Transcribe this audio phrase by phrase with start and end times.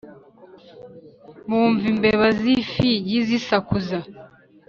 [1.49, 3.97] Bumva imbeba z'ifigi zisakuza